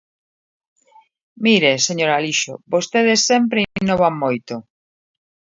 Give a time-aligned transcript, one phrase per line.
[1.45, 4.55] Mire, señor Alixo, vostedes sempre innovan moito.